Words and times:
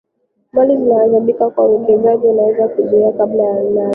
mali 0.53 0.77
zinahamishika 0.77 1.49
mwekezaji 1.49 2.29
anaweza 2.29 2.67
kuziuza 2.67 3.11
kabla 3.11 3.43
ya 3.43 3.63
mnada 3.63 3.89